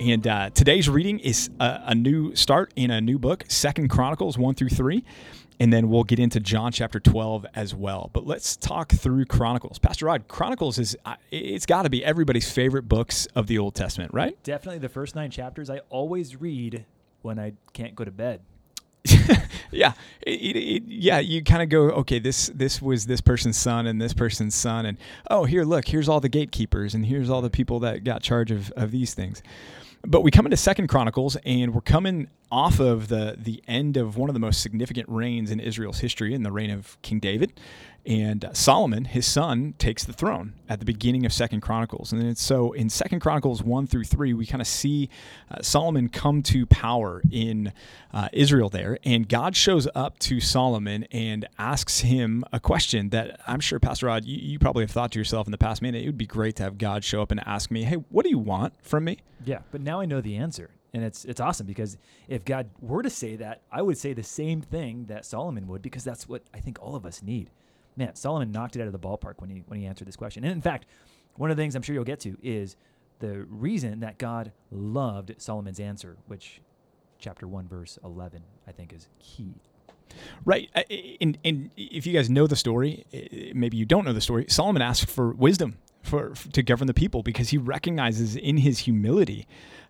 [0.00, 4.36] And uh, today's reading is a, a, new start in a new book, Second Chronicles
[4.36, 5.04] one through three,
[5.60, 8.10] and then we'll get into John chapter twelve as well.
[8.12, 9.78] But let's talk through Chronicles.
[9.78, 10.96] Pastor Rod, Chronicles is
[11.30, 14.36] it's got to be everybody's favorite books of the Old Testament, right?
[14.42, 15.70] Definitely the first nine chapters.
[15.70, 16.84] I always read
[17.22, 18.40] when I can't go to bed.
[19.70, 21.20] yeah, it, it, yeah.
[21.20, 24.86] You kind of go, okay, this this was this person's son and this person's son,
[24.86, 24.98] and
[25.30, 28.50] oh, here, look, here's all the gatekeepers, and here's all the people that got charge
[28.50, 29.40] of of these things.
[30.06, 34.16] But we come into Second Chronicles, and we're coming off of the the end of
[34.16, 37.58] one of the most significant reigns in Israel's history, in the reign of King David.
[38.06, 42.12] And Solomon, his son, takes the throne at the beginning of Second Chronicles.
[42.12, 45.08] And so in Second Chronicles one through three, we kind of see
[45.50, 47.72] uh, Solomon come to power in
[48.12, 53.40] uh, Israel there, and God shows up to Solomon and asks him a question that
[53.46, 55.94] I'm sure, Pastor Rod, you, you probably have thought to yourself in the past, man,
[55.94, 58.30] it would be great to have God show up and ask me, hey, what do
[58.30, 59.18] you want from me?
[59.44, 63.02] Yeah, but now I know the answer and it's it's awesome because if God were
[63.02, 66.42] to say that, I would say the same thing that Solomon would because that's what
[66.54, 67.50] I think all of us need
[67.96, 70.44] man, Solomon knocked it out of the ballpark when he when he answered this question.
[70.44, 70.86] And in fact,
[71.36, 72.76] one of the things I'm sure you'll get to is
[73.20, 76.60] the reason that God loved Solomon's answer, which
[77.18, 79.54] chapter 1 verse 11 I think is key.
[80.44, 80.68] Right.
[81.20, 84.46] And, and if you guys know the story, eh, maybe you don't know the story,
[84.48, 89.46] Solomon asked for wisdom for, to govern the people because he recognizes in his humility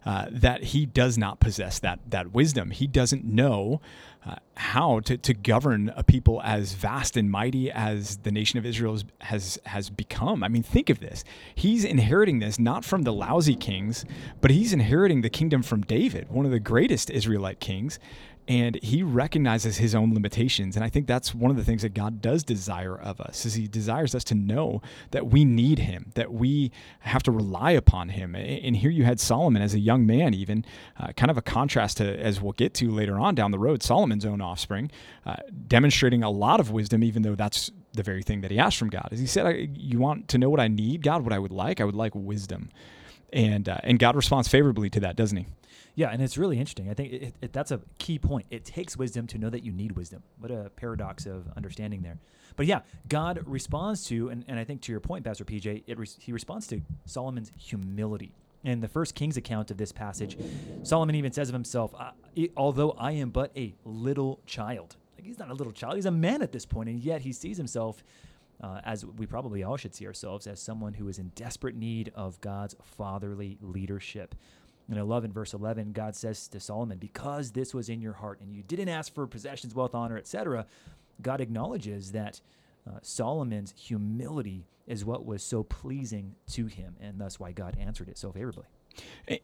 [0.07, 2.71] uh, that he does not possess that that wisdom.
[2.71, 3.81] He doesn't know
[4.27, 8.67] uh, how to, to govern a people as vast and mighty as the nation of
[8.67, 10.43] Israel has has become.
[10.45, 11.25] I mean, think of this.
[11.55, 14.05] He's inheriting this not from the lousy kings,
[14.41, 17.99] but he's inheriting the kingdom from David, one of the greatest Israelite kings
[18.47, 20.77] and he recognizes his own limitations.
[20.77, 23.55] And i think that's one of the things that god does desire of us is
[23.55, 24.83] he desires us to know
[25.13, 28.35] that we need him that we have to rely upon him.
[28.35, 30.65] And here you had solomon as a young man even
[30.99, 33.83] uh, kind of a contrast to as we'll get to later on down the road
[33.83, 34.91] solomon's own offspring
[35.25, 38.77] uh, demonstrating a lot of wisdom even though that's the very thing that he asked
[38.77, 39.09] from god.
[39.11, 41.81] As he said you want to know what i need god what i would like?
[41.81, 42.71] I would like wisdom.
[43.33, 45.47] And uh, and god responds favorably to that doesn't he
[45.95, 46.91] yeah, and it's really interesting.
[46.91, 48.47] I think it, it, that's a key point.
[48.51, 50.23] It takes wisdom to know that you need wisdom.
[50.39, 52.19] What a paradox of understanding there.
[52.57, 55.99] But yeah, God responds to, and, and I think to your point, Pastor PJ, it
[55.99, 58.33] re- he responds to Solomon's humility.
[58.65, 60.39] In the first King's account of this passage,
[60.85, 61.95] Solomon even says of himself,
[62.57, 64.97] although I am but a little child.
[65.17, 67.33] Like he's not a little child, he's a man at this point, and yet he
[67.33, 68.03] sees himself
[68.63, 72.11] uh, as we probably all should see ourselves as someone who is in desperate need
[72.15, 74.35] of God's fatherly leadership.
[74.89, 78.13] And I love in verse 11, God says to Solomon, Because this was in your
[78.13, 80.67] heart and you didn't ask for possessions, wealth, honor, etc.,
[81.23, 82.41] God acknowledges that
[82.87, 88.09] uh, Solomon's humility is what was so pleasing to him, and that's why God answered
[88.09, 88.67] it so favorably.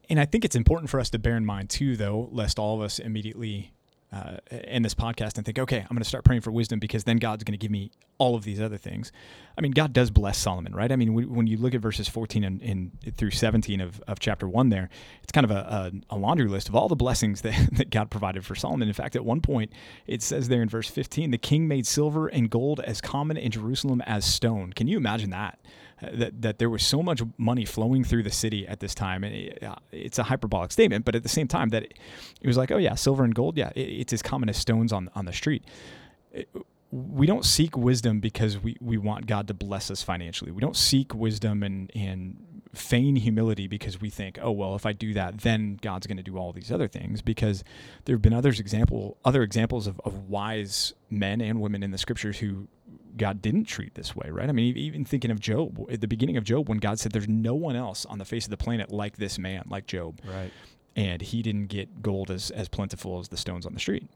[0.09, 2.77] And I think it's important for us to bear in mind, too, though, lest all
[2.77, 3.73] of us immediately
[4.12, 7.04] uh, in this podcast and think, okay, I'm going to start praying for wisdom because
[7.04, 9.12] then God's going to give me all of these other things.
[9.56, 10.91] I mean, God does bless Solomon, right?
[10.91, 14.49] I mean, when you look at verses 14 and, and through 17 of, of chapter
[14.49, 14.91] 1 there,
[15.22, 18.10] it's kind of a, a, a, laundry list of all the blessings that, that God
[18.10, 18.88] provided for Solomon.
[18.88, 19.72] In fact, at one point,
[20.06, 23.50] it says there in verse 15, the king made silver and gold as common in
[23.50, 24.72] Jerusalem as stone.
[24.72, 25.59] Can you imagine that?
[26.03, 29.25] That, that there was so much money flowing through the city at this time.
[29.25, 31.99] And it, uh, it's a hyperbolic statement, but at the same time, that it,
[32.41, 34.93] it was like, oh, yeah, silver and gold, yeah, it, it's as common as stones
[34.93, 35.65] on, on the street.
[36.91, 40.50] We don't seek wisdom because we, we want God to bless us financially.
[40.50, 42.37] We don't seek wisdom and, and
[42.75, 46.22] feign humility because we think, oh well, if I do that, then God's going to
[46.22, 47.22] do all these other things.
[47.22, 47.65] Because
[48.05, 51.99] there have been others example other examples of, of wise men and women in the
[51.99, 52.69] scriptures who
[53.17, 54.49] God didn't treat this way, right?
[54.49, 57.29] I mean, even thinking of Job at the beginning of Job, when God said, "There's
[57.29, 60.51] no one else on the face of the planet like this man, like Job," right?
[60.97, 64.09] And he didn't get gold as as plentiful as the stones on the street.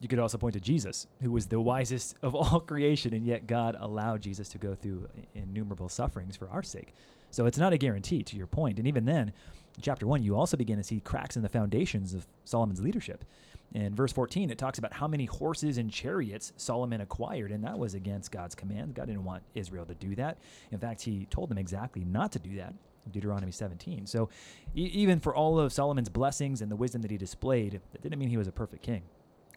[0.00, 3.46] You could also point to Jesus, who was the wisest of all creation, and yet
[3.46, 6.94] God allowed Jesus to go through innumerable sufferings for our sake.
[7.30, 8.78] So it's not a guarantee, to your point.
[8.78, 9.32] And even then,
[9.76, 13.24] in chapter one, you also begin to see cracks in the foundations of Solomon's leadership.
[13.74, 17.78] In verse 14, it talks about how many horses and chariots Solomon acquired, and that
[17.78, 18.94] was against God's command.
[18.94, 20.38] God didn't want Israel to do that.
[20.72, 22.74] In fact, he told them exactly not to do that.
[23.10, 24.06] Deuteronomy 17.
[24.06, 24.28] So
[24.74, 28.18] e- even for all of Solomon's blessings and the wisdom that he displayed, that didn't
[28.18, 29.02] mean he was a perfect king.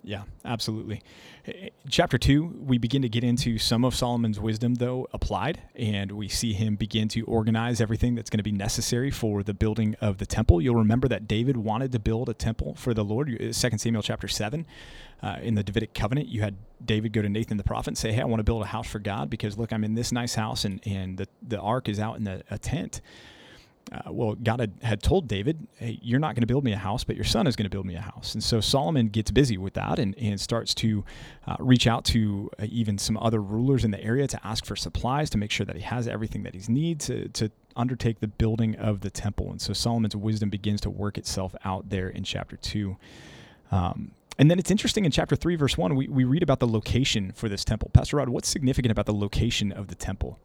[0.04, 1.04] Yeah, absolutely.
[1.90, 6.28] Chapter two, we begin to get into some of Solomon's wisdom, though, applied, and we
[6.28, 10.18] see him begin to organize everything that's going to be necessary for the building of
[10.18, 10.60] the temple.
[10.60, 13.30] You'll remember that David wanted to build a temple for the Lord.
[13.38, 14.66] 2 Samuel chapter 7,
[15.22, 18.12] uh, in the Davidic covenant, you had David go to Nathan the prophet and say,
[18.12, 20.34] Hey, I want to build a house for God because, look, I'm in this nice
[20.34, 23.02] house, and, and the, the ark is out in a tent.
[23.92, 26.78] Uh, well, God had, had told David, hey, you're not going to build me a
[26.78, 28.34] house, but your son is going to build me a house.
[28.34, 31.04] And so Solomon gets busy with that and, and starts to
[31.46, 34.76] uh, reach out to uh, even some other rulers in the area to ask for
[34.78, 38.28] supplies to make sure that he has everything that he needs to, to undertake the
[38.28, 39.52] building of the temple.
[39.52, 42.96] And so Solomon's wisdom begins to work itself out there in chapter 2.
[43.72, 46.68] Um, and then it's interesting in chapter 3, verse 1, we, we read about the
[46.68, 47.92] location for this temple.
[47.94, 50.40] Pastor Rod, what's significant about the location of the temple?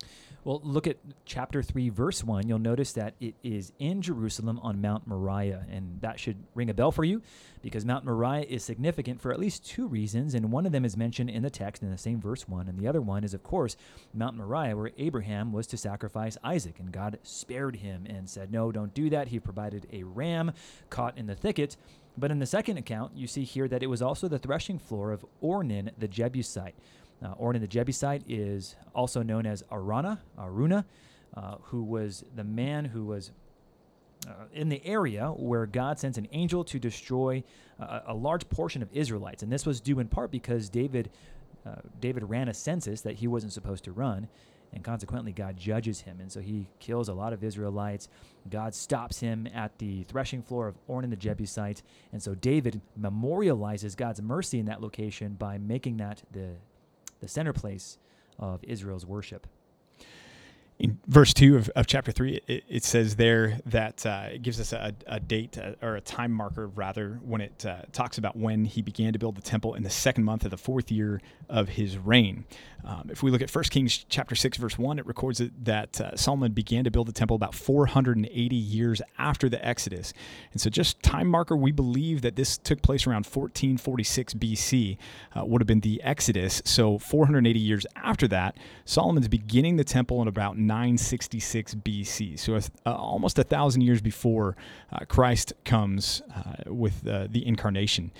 [0.46, 2.46] Well, look at chapter 3, verse 1.
[2.46, 5.66] You'll notice that it is in Jerusalem on Mount Moriah.
[5.68, 7.20] And that should ring a bell for you
[7.62, 10.34] because Mount Moriah is significant for at least two reasons.
[10.34, 12.68] And one of them is mentioned in the text in the same verse 1.
[12.68, 13.76] And the other one is, of course,
[14.14, 16.78] Mount Moriah, where Abraham was to sacrifice Isaac.
[16.78, 19.26] And God spared him and said, No, don't do that.
[19.26, 20.52] He provided a ram
[20.90, 21.76] caught in the thicket.
[22.16, 25.10] But in the second account, you see here that it was also the threshing floor
[25.10, 26.76] of Ornan the Jebusite.
[27.22, 30.84] Uh, Ornan the Jebusite is also known as Arana, Aruna,
[31.36, 33.30] uh, who was the man who was
[34.26, 37.42] uh, in the area where God sent an angel to destroy
[37.80, 39.42] uh, a large portion of Israelites.
[39.42, 41.10] And this was due in part because David,
[41.64, 44.28] uh, David ran a census that he wasn't supposed to run
[44.72, 46.20] and consequently God judges him.
[46.20, 48.08] And so he kills a lot of Israelites.
[48.50, 51.82] God stops him at the threshing floor of Ornan the Jebusite.
[52.12, 56.50] And so David memorializes God's mercy in that location by making that the
[57.26, 57.98] the center place
[58.38, 59.48] of Israel's worship.
[60.78, 64.60] In verse 2 of, of chapter 3, it, it says there that uh, it gives
[64.60, 68.36] us a, a date uh, or a time marker, rather, when it uh, talks about
[68.36, 71.20] when he began to build the temple in the second month of the fourth year
[71.48, 72.44] of his reign.
[72.86, 76.14] Um, if we look at 1 Kings chapter 6, verse 1, it records that uh,
[76.14, 80.12] Solomon began to build the temple about 480 years after the Exodus.
[80.52, 84.98] And so, just time marker, we believe that this took place around 1446 BC,
[85.34, 86.62] uh, would have been the Exodus.
[86.64, 92.38] So, 480 years after that, Solomon's beginning the temple in about 966 BC.
[92.38, 94.56] So, uh, almost a thousand years before
[94.92, 98.12] uh, Christ comes uh, with uh, the incarnation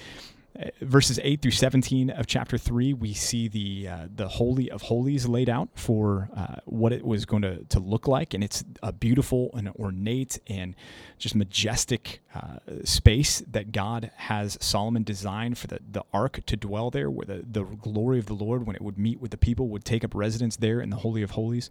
[0.81, 5.27] verses 8 through 17 of chapter 3 we see the uh, the holy of holies
[5.27, 8.35] laid out for uh, what it was going to, to look like.
[8.35, 10.75] And it's a beautiful and ornate and
[11.19, 16.91] just majestic uh, space that god has solomon designed for the, the ark to dwell
[16.91, 19.69] there where the, the glory of the lord when it would meet with the people
[19.69, 21.71] would take up residence there in the holy of holies.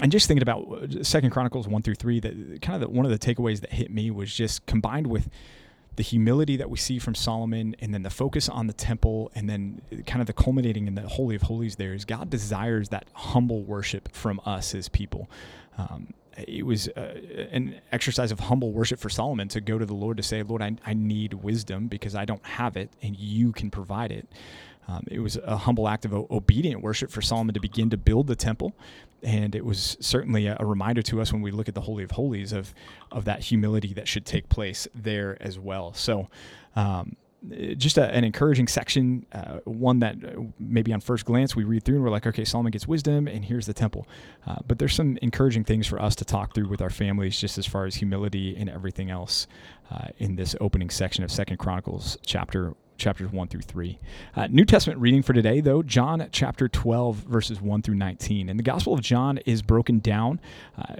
[0.00, 3.06] And just thinking about uh, second chronicles 1 through 3 that kind of the, one
[3.06, 5.28] of the takeaways that hit me was just combined with
[5.96, 9.48] the humility that we see from Solomon, and then the focus on the temple, and
[9.48, 13.06] then kind of the culminating in the Holy of Holies there is God desires that
[13.12, 15.28] humble worship from us as people.
[15.78, 17.18] Um, it was uh,
[17.50, 20.60] an exercise of humble worship for Solomon to go to the Lord to say, Lord,
[20.60, 24.28] I, I need wisdom because I don't have it, and you can provide it.
[24.88, 28.26] Um, it was a humble act of obedient worship for Solomon to begin to build
[28.26, 28.74] the temple,
[29.22, 32.12] and it was certainly a, reminder to us when we look at the Holy of
[32.12, 32.74] Holies of
[33.10, 35.92] of that humility that should take place there as well.
[35.92, 36.28] So.
[36.74, 37.16] Um,
[37.76, 41.84] just a, an encouraging section, uh, one that uh, maybe on first glance we read
[41.84, 44.08] through and we're like, okay, Solomon gets wisdom, and here's the temple.
[44.46, 47.56] Uh, but there's some encouraging things for us to talk through with our families, just
[47.56, 49.46] as far as humility and everything else
[49.92, 53.98] uh, in this opening section of Second Chronicles chapter chapters 1 through 3.
[54.34, 58.48] Uh, New Testament reading for today, though, John chapter 12, verses 1 through 19.
[58.48, 60.40] And the Gospel of John is broken down
[60.78, 60.94] uh,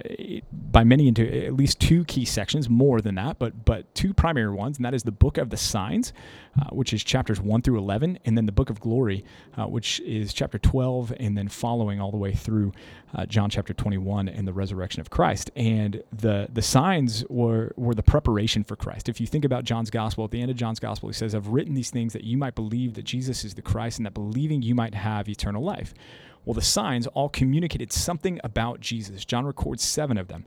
[0.71, 4.53] by many into at least two key sections, more than that, but, but two primary
[4.53, 6.13] ones, and that is the book of the signs,
[6.59, 9.23] uh, which is chapters 1 through 11, and then the book of glory,
[9.57, 12.71] uh, which is chapter 12, and then following all the way through
[13.15, 15.51] uh, John chapter 21 and the resurrection of Christ.
[15.55, 19.09] And the, the signs were, were the preparation for Christ.
[19.09, 21.47] If you think about John's Gospel, at the end of John's Gospel, he says, I've
[21.47, 24.61] written these things that you might believe that Jesus is the Christ and that believing
[24.61, 25.93] you might have eternal life.
[26.45, 29.25] Well, the signs all communicated something about Jesus.
[29.25, 30.45] John records seven of them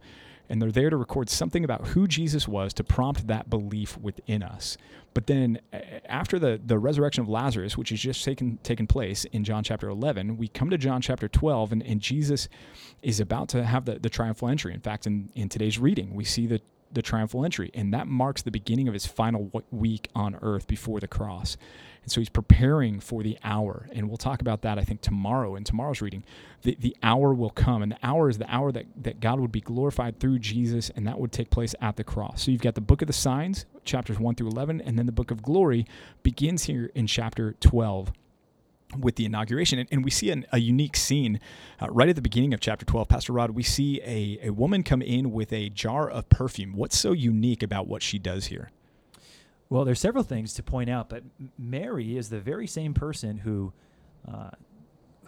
[0.50, 4.42] and they're there to record something about who Jesus was to prompt that belief within
[4.42, 4.76] us.
[5.14, 5.60] But then
[6.06, 9.88] after the, the resurrection of Lazarus, which has just taken, taken place in John chapter
[9.88, 12.48] 11, we come to John chapter 12, and, and Jesus
[13.00, 14.74] is about to have the, the triumphal entry.
[14.74, 16.60] In fact, in, in today's reading, we see the
[16.92, 21.00] the triumphal entry, and that marks the beginning of his final week on earth before
[21.00, 21.56] the cross.
[22.02, 23.86] And so he's preparing for the hour.
[23.92, 26.24] And we'll talk about that, I think, tomorrow in tomorrow's reading.
[26.62, 27.82] The, the hour will come.
[27.82, 31.06] And the hour is the hour that, that God would be glorified through Jesus, and
[31.06, 32.42] that would take place at the cross.
[32.42, 35.12] So you've got the book of the signs, chapters 1 through 11, and then the
[35.12, 35.86] book of glory
[36.22, 38.12] begins here in chapter 12
[38.98, 39.78] with the inauguration.
[39.78, 41.40] And, and we see an, a unique scene
[41.80, 43.08] uh, right at the beginning of chapter 12.
[43.08, 46.74] Pastor Rod, we see a, a woman come in with a jar of perfume.
[46.74, 48.70] What's so unique about what she does here?
[49.68, 51.22] Well, there's several things to point out, but
[51.56, 53.72] Mary is the very same person who,
[54.26, 54.50] uh,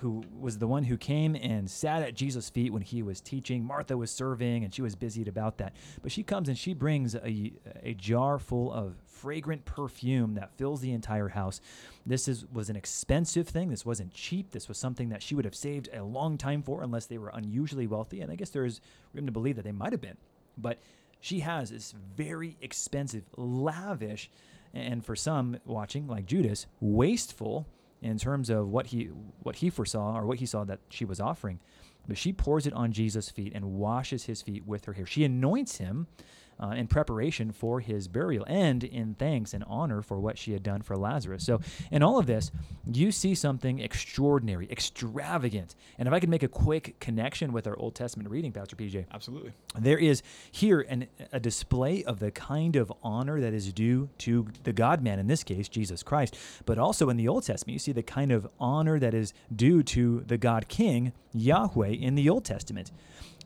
[0.03, 3.65] who was the one who came and sat at Jesus' feet when he was teaching.
[3.65, 5.73] Martha was serving, and she was busied about that.
[6.03, 10.81] But she comes and she brings a, a jar full of fragrant perfume that fills
[10.81, 11.61] the entire house.
[12.05, 13.71] This is was an expensive thing.
[13.71, 14.51] This wasn't cheap.
[14.51, 17.31] This was something that she would have saved a long time for, unless they were
[17.33, 18.21] unusually wealthy.
[18.21, 18.81] And I guess there is
[19.15, 20.17] room to believe that they might have been,
[20.59, 20.79] but
[21.21, 24.29] she has this very expensive, lavish,
[24.75, 27.69] and for some watching, like Judas, wasteful
[28.03, 29.05] in terms of what he
[29.43, 31.61] what he foresaw or what he saw that she was offering.
[32.07, 35.07] But she pours it on Jesus' feet and washes his feet with her hair.
[35.07, 36.09] She anoints him
[36.61, 40.63] uh, in preparation for his burial and in thanks and honor for what she had
[40.63, 41.45] done for Lazarus.
[41.45, 42.51] So, in all of this,
[42.91, 45.75] you see something extraordinary, extravagant.
[45.99, 49.07] And if I could make a quick connection with our Old Testament reading, Pastor PJ,
[49.13, 49.53] Absolutely.
[49.79, 54.47] there is here an, a display of the kind of honor that is due to
[54.65, 56.37] the God man, in this case, Jesus Christ.
[56.67, 59.83] But also in the Old Testament, you see the kind of honor that is due
[59.85, 62.93] to the God King, Yahweh, in the Old Testament.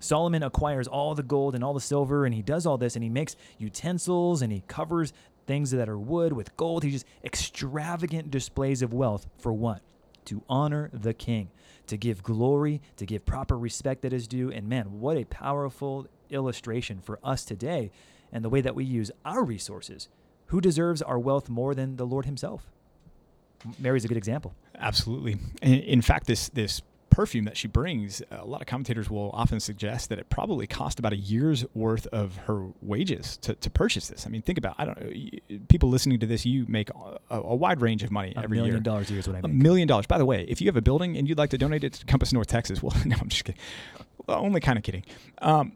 [0.01, 3.03] Solomon acquires all the gold and all the silver, and he does all this, and
[3.03, 5.13] he makes utensils and he covers
[5.47, 6.85] things that are wood with gold.
[6.85, 9.81] He just extravagant displays of wealth for what?
[10.27, 11.51] To honor the king,
[11.87, 14.51] to give glory, to give proper respect that is due.
[14.51, 17.91] And man, what a powerful illustration for us today
[18.33, 20.09] and the way that we use our resources.
[20.47, 22.71] Who deserves our wealth more than the Lord Himself?
[23.79, 24.55] Mary's a good example.
[24.79, 25.39] Absolutely.
[25.63, 26.83] In, fact, this this
[27.17, 30.99] perfume that she brings, a lot of commentators will often suggest that it probably cost
[30.99, 34.27] about a year's worth of her wages to, to purchase this.
[34.27, 36.45] I mean, think about I don't know people listening to this.
[36.45, 38.43] You make a, a wide range of money every year.
[38.43, 38.81] A every million year.
[38.83, 39.53] dollars a year is what I A make.
[39.55, 40.07] million dollars.
[40.07, 42.05] By the way, if you have a building and you'd like to donate it to
[42.05, 43.61] Compass North Texas, well, no, I'm just kidding.
[44.27, 45.05] Well, only kind of kidding.
[45.39, 45.73] Um,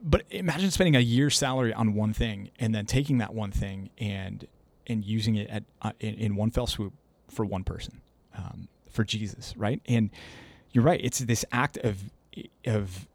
[0.00, 3.90] but imagine spending a year's salary on one thing and then taking that one thing
[3.98, 4.46] and
[4.86, 6.92] and using it at uh, in, in one fell swoop
[7.28, 8.00] for one person,
[8.38, 9.80] um, for Jesus, right?
[9.86, 10.10] And
[10.76, 11.00] you're right.
[11.02, 12.10] It's this act of
[12.66, 13.08] of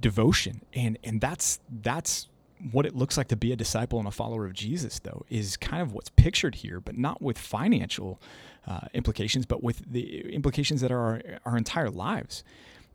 [0.00, 2.28] devotion, and and that's that's
[2.72, 5.56] what it looks like to be a disciple and a follower of Jesus, though, is
[5.56, 8.20] kind of what's pictured here, but not with financial
[8.66, 12.44] uh, implications, but with the implications that are our, our entire lives.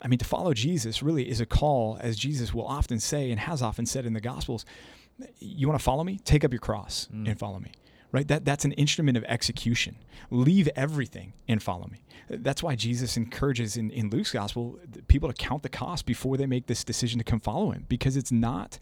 [0.04, 3.40] I mean, to follow Jesus really is a call, as Jesus will often say and
[3.40, 4.66] has often said in the Gospels.
[5.40, 6.20] You want to follow me?
[6.24, 7.30] Take up your cross Mm.
[7.30, 7.72] and follow me.
[8.16, 8.30] Right?
[8.30, 9.98] That that's an instrument of execution.
[10.32, 12.00] Leave everything and follow me.
[12.30, 14.80] That's why Jesus encourages in, in Luke's gospel
[15.10, 18.16] people to count the cost before they make this decision to come follow him, because
[18.16, 18.80] it's not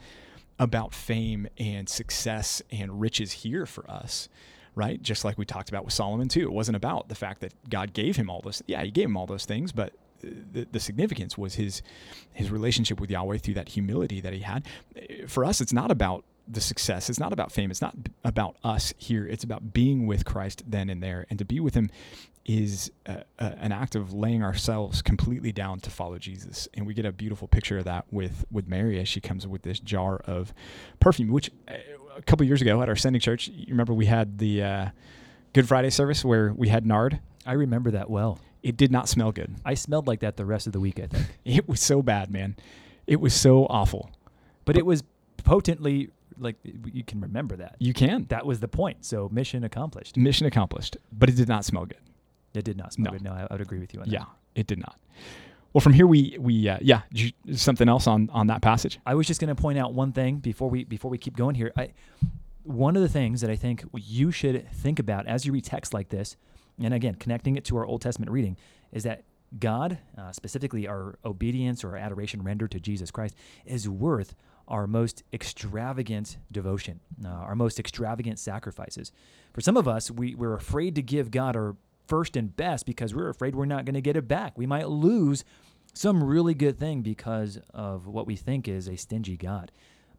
[0.59, 4.29] about fame and success and riches here for us
[4.75, 7.51] right just like we talked about with solomon too it wasn't about the fact that
[7.69, 10.67] god gave him all those yeah he gave him all those things but uh, the,
[10.71, 11.81] the significance was his
[12.33, 15.89] his relationship with yahweh through that humility that he had uh, for us it's not
[15.89, 20.05] about the success it's not about fame it's not about us here it's about being
[20.05, 21.89] with christ then and there and to be with him
[22.45, 26.93] is a, a, an act of laying ourselves completely down to follow Jesus, and we
[26.93, 30.17] get a beautiful picture of that with with Mary as she comes with this jar
[30.25, 30.53] of
[30.99, 31.29] perfume.
[31.29, 31.75] Which uh,
[32.15, 34.89] a couple years ago at our sending church, you remember we had the uh,
[35.53, 37.19] Good Friday service where we had nard.
[37.45, 38.39] I remember that well.
[38.61, 39.55] It did not smell good.
[39.65, 41.27] I smelled like that the rest of the week, I think.
[41.45, 42.55] It was so bad, man.
[43.05, 44.09] It was so awful.
[44.63, 45.03] But it was
[45.43, 46.09] potently
[46.43, 47.75] like you can remember that.
[47.79, 49.05] You can That was the point.
[49.05, 50.17] So mission accomplished.
[50.17, 51.97] mission accomplished, but it did not smell good.
[52.53, 53.17] It did not smell No.
[53.17, 53.23] good.
[53.23, 54.13] No, I, I would agree with you on that.
[54.13, 54.95] Yeah, it did not.
[55.73, 58.99] Well, from here we we uh, yeah you- something else on on that passage.
[59.05, 61.55] I was just going to point out one thing before we before we keep going
[61.55, 61.71] here.
[61.75, 61.93] I
[62.63, 65.93] one of the things that I think you should think about as you read text
[65.93, 66.37] like this,
[66.81, 68.55] and again connecting it to our Old Testament reading,
[68.91, 69.23] is that
[69.59, 73.35] God, uh, specifically our obedience or our adoration rendered to Jesus Christ,
[73.65, 74.35] is worth
[74.67, 79.11] our most extravagant devotion, uh, our most extravagant sacrifices.
[79.53, 81.75] For some of us, we, we're afraid to give God our
[82.07, 84.57] first and best because we're afraid we're not going to get it back.
[84.57, 85.43] We might lose
[85.93, 89.71] some really good thing because of what we think is a stingy God.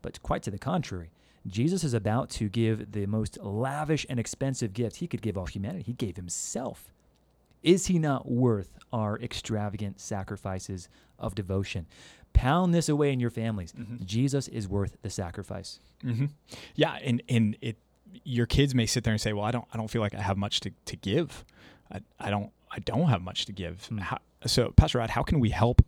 [0.02, 1.10] But quite to the contrary,
[1.46, 5.46] Jesus is about to give the most lavish and expensive gift he could give all
[5.46, 5.82] humanity.
[5.82, 6.92] He gave himself.
[7.62, 11.86] Is he not worth our extravagant sacrifices of devotion?
[12.34, 13.72] Pound this away in your families.
[13.72, 14.04] Mhm.
[14.04, 15.80] Jesus is worth the sacrifice.
[16.04, 16.26] Mm-hmm.
[16.74, 17.76] Yeah, and and it
[18.24, 20.20] your kids may sit there and say, "Well, I don't I don't feel like I
[20.20, 21.44] have much to, to give.
[21.90, 23.98] I, I don't I don't have much to give." Hmm.
[23.98, 25.80] How, so, Pastor Rod, how can we help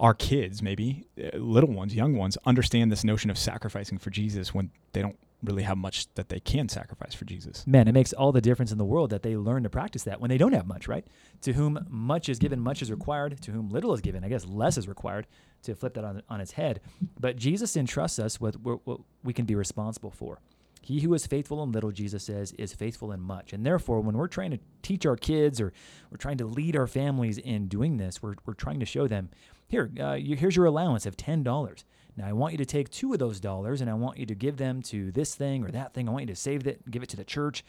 [0.00, 4.54] our kids, maybe uh, little ones, young ones, understand this notion of sacrificing for Jesus
[4.54, 7.66] when they don't really have much that they can sacrifice for Jesus?
[7.66, 10.20] Man, it makes all the difference in the world that they learn to practice that
[10.20, 11.06] when they don't have much, right?
[11.42, 13.40] To whom much is given, much is required.
[13.42, 15.26] To whom little is given, I guess less is required
[15.62, 16.80] to flip that on, on its head.
[17.18, 20.40] But Jesus entrusts us with what we can be responsible for.
[20.82, 23.54] He who is faithful in little, Jesus says, is faithful in much.
[23.54, 25.72] And therefore, when we're trying to teach our kids or
[26.10, 29.30] we're trying to lead our families in doing this, we're, we're trying to show them
[29.66, 31.84] here, uh, you, here's your allowance of $10.
[32.16, 34.34] Now, I want you to take two of those dollars and I want you to
[34.34, 36.08] give them to this thing or that thing.
[36.08, 37.64] I want you to save it, give it to the church.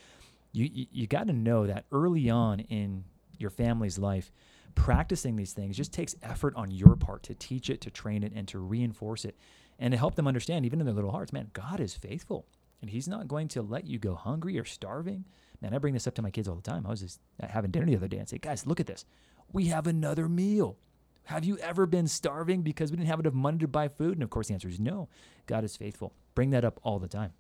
[0.52, 3.06] You, you, you got to know that early on in
[3.38, 4.32] your family's life,
[4.76, 8.34] practicing these things just takes effort on your part to teach it, to train it,
[8.36, 9.36] and to reinforce it,
[9.80, 12.46] and to help them understand, even in their little hearts, man, God is faithful,
[12.82, 15.26] and He's not going to let you go hungry or starving.
[15.62, 16.86] Man, I bring this up to my kids all the time.
[16.86, 19.06] I was just uh, having dinner the other day and say, guys, look at this.
[19.52, 20.78] We have another meal.
[21.26, 24.14] Have you ever been starving because we didn't have enough money to buy food?
[24.14, 25.10] And of course, the answer is no.
[25.48, 26.14] God is faithful.
[26.36, 27.34] Bring that up all the time.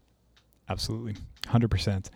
[0.67, 1.15] Absolutely,
[1.47, 2.09] hundred percent.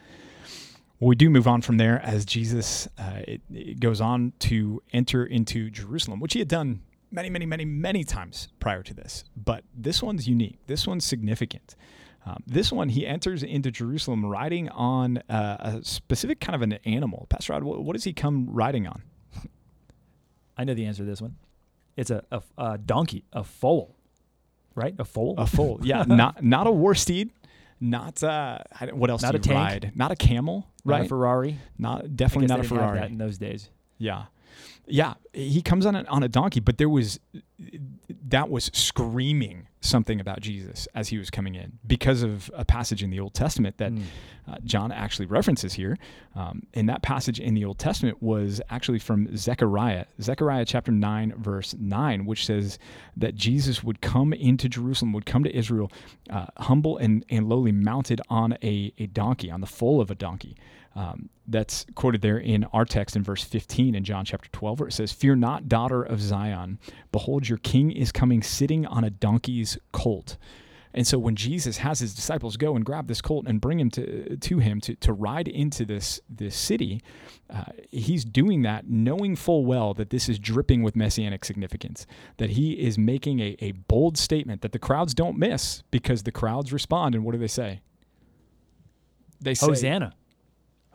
[1.00, 4.82] Well, we do move on from there as Jesus uh, it, it goes on to
[4.92, 9.24] enter into Jerusalem, which he had done many, many, many, many times prior to this.
[9.38, 10.60] But this one's unique.
[10.68, 11.76] This one's significant.
[12.26, 16.74] Um, this one, he enters into Jerusalem riding on uh, a specific kind of an
[16.86, 17.28] animal.
[17.30, 19.04] Pastor Rod, what, what does he come riding on?
[20.58, 21.38] I know the answer to this one.
[22.00, 23.96] It's a, a, a donkey, a foal,
[24.76, 24.96] right?
[24.98, 25.36] A foal.
[25.38, 27.30] A foal, yeah, not not a war steed,
[27.80, 28.60] not uh,
[28.94, 29.56] what else Not a tank.
[29.56, 29.92] ride?
[29.96, 31.06] Not a camel, Not right?
[31.06, 31.58] a Ferrari.
[31.78, 33.00] not definitely not a Ferrari.
[33.00, 33.70] that in those days.
[33.98, 34.26] Yeah.
[34.90, 35.14] Yeah.
[35.34, 37.20] He comes on a, on a donkey, but there was
[38.30, 43.02] that was screaming something about Jesus as he was coming in because of a passage
[43.04, 44.04] in the Old Testament that Mm.
[44.48, 45.98] uh, John actually references here.
[46.36, 51.34] Um, and that passage in the Old Testament was actually from Zechariah, Zechariah chapter 9,
[51.38, 52.78] verse 9, which says
[53.18, 55.92] that Jesus would come into Jerusalem, would come to Israel,
[56.30, 60.16] uh, humble and, and lowly, mounted on a, a donkey, on the foal of a
[60.16, 60.56] donkey.
[60.96, 64.90] Um, that's quoted there in our text in verse 15 in John chapter 12, where
[64.90, 66.80] it says, Fear not, daughter of Zion.
[67.12, 70.38] Behold, your king is coming sitting on a donkey's colt.
[70.94, 73.92] And so when Jesus has his disciples go and grab this colt and bring him
[73.92, 77.02] to, to him to, to ride into this, this city,
[77.50, 82.52] uh, he's doing that knowing full well that this is dripping with messianic significance, that
[82.52, 86.74] he is making a, a bold statement that the crowds don't miss because the crowds
[86.74, 87.14] respond.
[87.14, 87.82] And what do they say?
[89.40, 90.16] They say, Hosanna.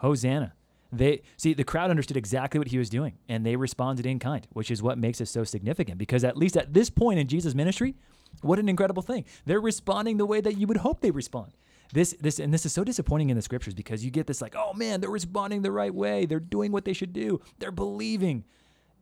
[0.04, 0.52] Hosanna.
[0.92, 4.46] They see the crowd understood exactly what he was doing and they responded in kind,
[4.52, 7.54] which is what makes it so significant because at least at this point in Jesus'
[7.54, 7.96] ministry,
[8.42, 9.24] what an incredible thing.
[9.44, 11.52] They're responding the way that you would hope they respond.
[11.92, 14.54] This this and this is so disappointing in the scriptures because you get this like,
[14.56, 16.26] "Oh man, they're responding the right way.
[16.26, 17.40] They're doing what they should do.
[17.58, 18.44] They're believing."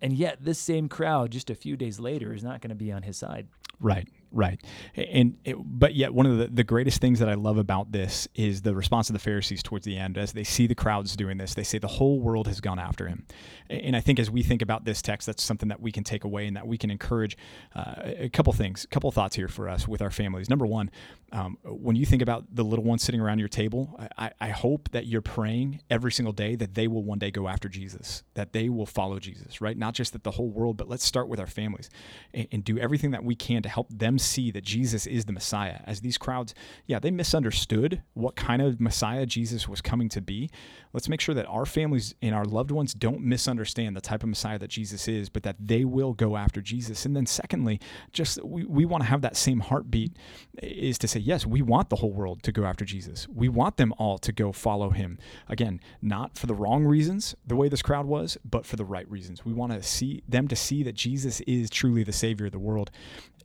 [0.00, 2.90] And yet this same crowd just a few days later is not going to be
[2.90, 3.46] on his side.
[3.80, 4.60] Right, right.
[4.94, 8.28] And it, but yet one of the, the greatest things that I love about this
[8.34, 11.38] is the response of the Pharisees towards the end as they see the crowds doing
[11.38, 11.54] this.
[11.54, 13.26] They say the whole world has gone after him.
[13.68, 16.24] And I think as we think about this text, that's something that we can take
[16.24, 17.36] away and that we can encourage
[17.74, 20.50] uh, a couple things, a couple thoughts here for us with our families.
[20.50, 20.90] Number one,
[21.32, 24.90] um, when you think about the little ones sitting around your table, I, I hope
[24.90, 28.52] that you're praying every single day that they will one day go after Jesus, that
[28.52, 29.76] they will follow Jesus, right?
[29.76, 31.88] Not just that the whole world, but let's start with our families
[32.34, 35.32] and, and do everything that we can to help them see that Jesus is the
[35.32, 35.80] Messiah.
[35.84, 36.54] As these crowds,
[36.86, 40.50] yeah, they misunderstood what kind of Messiah Jesus was coming to be.
[40.92, 44.28] Let's make sure that our families and our loved ones don't misunderstand the type of
[44.28, 47.06] Messiah that Jesus is, but that they will go after Jesus.
[47.06, 47.80] And then, secondly,
[48.12, 50.16] just we, we want to have that same heartbeat
[50.62, 53.26] is to say, yes, we want the whole world to go after Jesus.
[53.28, 55.18] We want them all to go follow him.
[55.48, 59.10] Again, not for the wrong reasons, the way this crowd was, but for the right
[59.10, 59.44] reasons.
[59.44, 62.58] We want to see them to see that Jesus is truly the Savior of the
[62.58, 62.90] world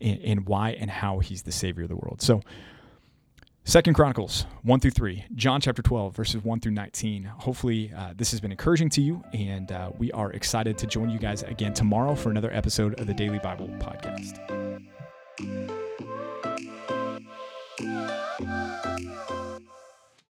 [0.01, 2.21] and, and why and how he's the savior of the world.
[2.21, 2.41] So,
[3.67, 7.25] Second Chronicles 1 through 3, John chapter 12, verses 1 through 19.
[7.25, 11.09] Hopefully, uh, this has been encouraging to you, and uh, we are excited to join
[11.09, 14.37] you guys again tomorrow for another episode of the Daily Bible Podcast.